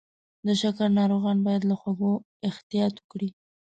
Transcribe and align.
د 0.45 0.47
شکر 0.61 0.87
ناروغان 0.99 1.37
باید 1.47 1.63
له 1.69 1.75
خوږو 1.79 2.13
احتیاط 2.49 2.95
وکړي. 2.99 3.29